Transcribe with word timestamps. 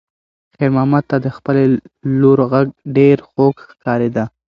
خیر 0.55 0.69
محمد 0.75 1.03
ته 1.09 1.17
د 1.25 1.27
خپلې 1.37 1.63
لور 2.21 2.39
غږ 2.51 2.67
ډېر 2.97 3.17
خوږ 3.27 3.55
ښکارېده. 3.71 4.23